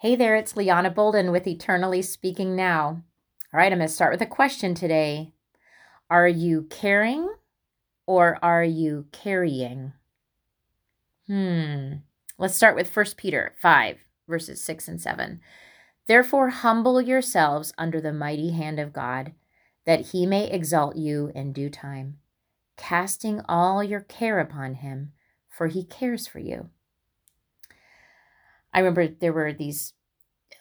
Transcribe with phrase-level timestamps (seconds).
[0.00, 3.02] Hey there, it's Liana Bolden with Eternally Speaking Now.
[3.52, 5.34] All right, I'm going to start with a question today.
[6.08, 7.28] Are you caring
[8.06, 9.92] or are you carrying?
[11.26, 11.96] Hmm.
[12.38, 15.38] Let's start with 1 Peter 5, verses 6 and 7.
[16.06, 19.34] Therefore, humble yourselves under the mighty hand of God,
[19.84, 22.16] that he may exalt you in due time,
[22.78, 25.12] casting all your care upon him,
[25.50, 26.70] for he cares for you.
[28.72, 29.94] I remember there were these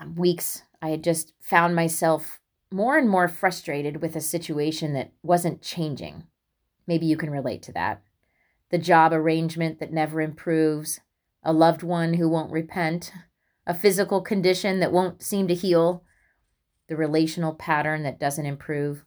[0.00, 2.40] um, weeks I had just found myself
[2.70, 6.24] more and more frustrated with a situation that wasn't changing.
[6.86, 8.02] Maybe you can relate to that.
[8.70, 11.00] The job arrangement that never improves,
[11.42, 13.12] a loved one who won't repent,
[13.66, 16.04] a physical condition that won't seem to heal,
[16.88, 19.04] the relational pattern that doesn't improve,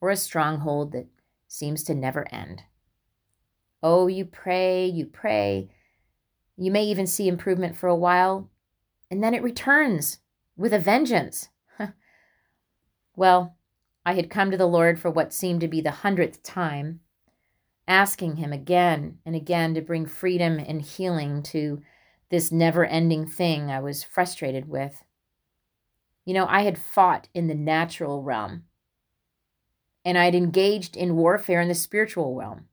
[0.00, 1.06] or a stronghold that
[1.48, 2.62] seems to never end.
[3.82, 5.70] Oh, you pray, you pray.
[6.60, 8.50] You may even see improvement for a while,
[9.10, 10.18] and then it returns
[10.58, 11.48] with a vengeance.
[13.16, 13.56] well,
[14.04, 17.00] I had come to the Lord for what seemed to be the hundredth time,
[17.88, 21.80] asking Him again and again to bring freedom and healing to
[22.28, 25.02] this never ending thing I was frustrated with.
[26.26, 28.64] You know, I had fought in the natural realm,
[30.04, 32.66] and I had engaged in warfare in the spiritual realm.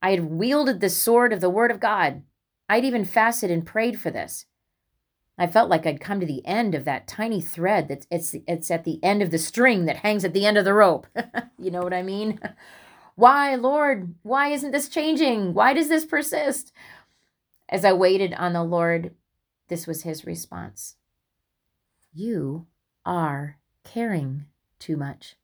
[0.00, 2.22] I had wielded the sword of the Word of God.
[2.68, 4.46] I'd even fasted and prayed for this.
[5.38, 8.70] I felt like I'd come to the end of that tiny thread that's it's it's
[8.70, 11.06] at the end of the string that hangs at the end of the rope.
[11.58, 12.40] you know what I mean?
[13.16, 15.54] Why, Lord, why isn't this changing?
[15.54, 16.70] Why does this persist?
[17.66, 19.14] As I waited on the Lord,
[19.68, 20.96] this was his response.
[22.12, 22.66] You
[23.06, 24.44] are caring
[24.78, 25.36] too much.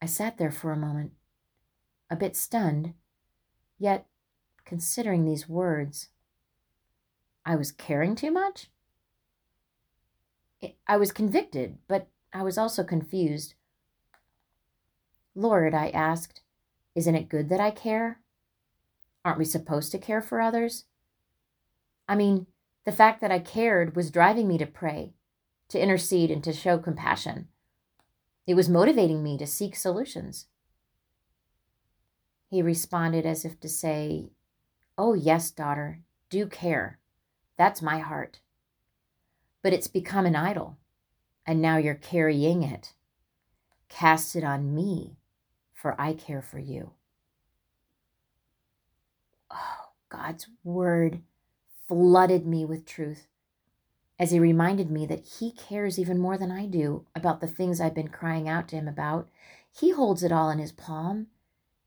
[0.00, 1.12] I sat there for a moment,
[2.08, 2.94] a bit stunned,
[3.84, 4.06] yet
[4.64, 6.08] considering these words.
[7.44, 8.70] I was caring too much?
[10.88, 13.54] I was convicted, but I was also confused.
[15.34, 16.40] Lord, I asked,
[16.94, 18.20] isn't it good that I care?
[19.22, 20.86] Aren't we supposed to care for others?
[22.08, 22.46] I mean,
[22.86, 25.12] the fact that I cared was driving me to pray,
[25.68, 27.48] to intercede, and to show compassion.
[28.46, 30.46] It was motivating me to seek solutions.
[32.54, 34.30] He responded as if to say,
[34.96, 35.98] Oh, yes, daughter,
[36.30, 37.00] do care.
[37.58, 38.38] That's my heart.
[39.60, 40.76] But it's become an idol,
[41.44, 42.92] and now you're carrying it.
[43.88, 45.16] Cast it on me,
[45.72, 46.92] for I care for you.
[49.50, 51.22] Oh, God's word
[51.88, 53.26] flooded me with truth
[54.16, 57.80] as he reminded me that he cares even more than I do about the things
[57.80, 59.28] I've been crying out to him about.
[59.76, 61.26] He holds it all in his palm.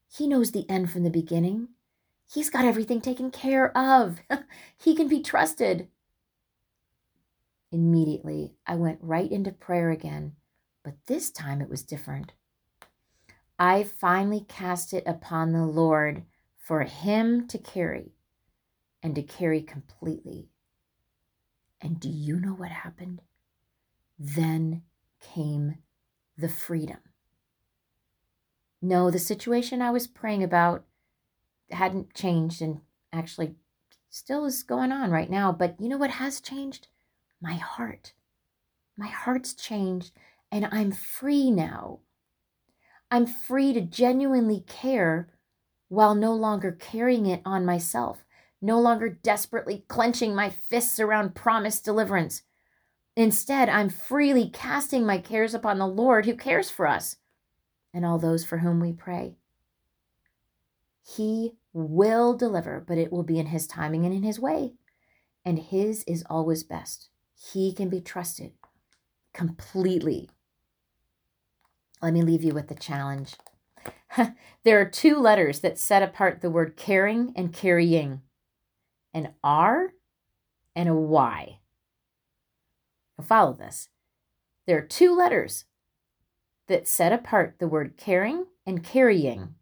[0.09, 1.69] He knows the end from the beginning.
[2.31, 4.19] He's got everything taken care of.
[4.77, 5.87] he can be trusted.
[7.71, 10.33] Immediately, I went right into prayer again,
[10.83, 12.33] but this time it was different.
[13.59, 16.23] I finally cast it upon the Lord
[16.57, 18.13] for Him to carry
[19.01, 20.49] and to carry completely.
[21.81, 23.21] And do you know what happened?
[24.17, 24.83] Then
[25.21, 25.77] came
[26.37, 26.99] the freedom.
[28.81, 30.85] No, the situation I was praying about
[31.71, 33.55] hadn't changed and actually
[34.09, 35.51] still is going on right now.
[35.51, 36.87] But you know what has changed?
[37.41, 38.13] My heart.
[38.97, 40.11] My heart's changed
[40.51, 41.99] and I'm free now.
[43.09, 45.29] I'm free to genuinely care
[45.87, 48.25] while no longer carrying it on myself,
[48.61, 52.43] no longer desperately clenching my fists around promised deliverance.
[53.15, 57.15] Instead, I'm freely casting my cares upon the Lord who cares for us
[57.97, 59.37] and all those for whom we pray.
[61.03, 64.75] He will deliver, but it will be in His timing and in His way.
[65.43, 67.09] And His is always best.
[67.51, 68.51] He can be trusted
[69.33, 70.29] completely.
[71.99, 73.33] Let me leave you with the challenge.
[74.63, 78.21] there are two letters that set apart the word caring and carrying
[79.11, 79.93] an R
[80.75, 81.57] and a Y.
[83.23, 83.89] Follow this.
[84.67, 85.65] There are two letters
[86.67, 89.55] that set apart the word caring and carrying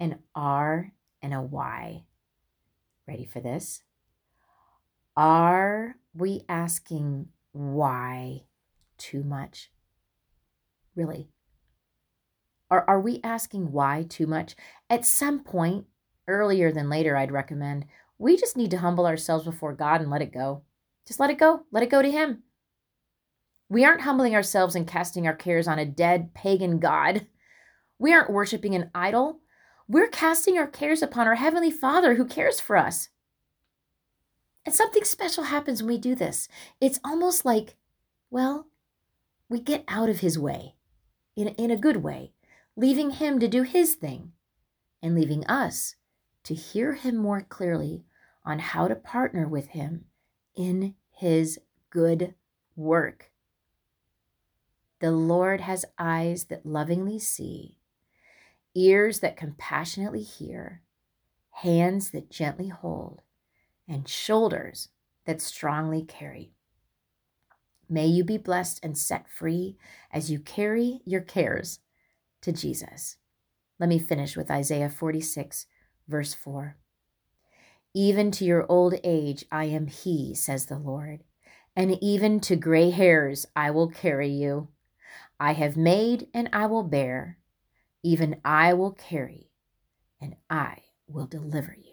[0.00, 0.92] an R
[1.22, 2.04] and a Y.
[3.06, 3.82] Ready for this?
[5.16, 8.44] Are we asking why
[8.98, 9.70] too much?
[10.94, 11.28] Really?
[12.70, 14.56] Are, are we asking why too much?
[14.88, 15.86] At some point,
[16.26, 17.86] earlier than later, I'd recommend
[18.18, 20.62] we just need to humble ourselves before God and let it go.
[21.06, 21.64] Just let it go.
[21.72, 22.44] Let it go to Him.
[23.72, 27.26] We aren't humbling ourselves and casting our cares on a dead pagan God.
[27.98, 29.40] We aren't worshiping an idol
[29.88, 33.08] we're casting our cares upon our Heavenly Father who cares for us.
[34.64, 36.48] And something special happens when we do this.
[36.80, 37.76] It's almost like,
[38.30, 38.68] well,
[39.48, 40.76] we get out of his way
[41.36, 42.32] in, in a good way,
[42.76, 44.32] leaving him to do his thing
[45.02, 45.96] and leaving us
[46.44, 48.04] to hear him more clearly
[48.44, 50.06] on how to partner with him
[50.56, 51.58] in his
[51.90, 52.34] good
[52.76, 53.31] work.
[55.02, 57.76] The Lord has eyes that lovingly see,
[58.76, 60.82] ears that compassionately hear,
[61.50, 63.22] hands that gently hold,
[63.88, 64.90] and shoulders
[65.26, 66.52] that strongly carry.
[67.88, 69.76] May you be blessed and set free
[70.12, 71.80] as you carry your cares
[72.42, 73.16] to Jesus.
[73.80, 75.66] Let me finish with Isaiah 46,
[76.06, 76.76] verse 4.
[77.92, 81.24] Even to your old age, I am He, says the Lord,
[81.74, 84.68] and even to gray hairs, I will carry you.
[85.42, 87.38] I have made and I will bear,
[88.04, 89.50] even I will carry,
[90.20, 91.91] and I will deliver you.